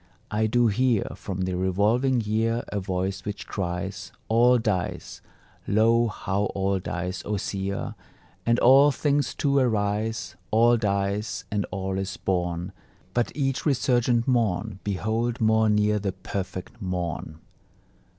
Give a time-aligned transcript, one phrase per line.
[0.31, 5.21] I do hear From the revolving year A voice which cries: "All dies;
[5.67, 7.21] Lo, how all dies!
[7.23, 7.93] O seer,
[8.43, 12.71] And all things too arise: All dies, and all is born;
[13.13, 17.37] But each resurgent morn, behold, more near the Perfect Morn."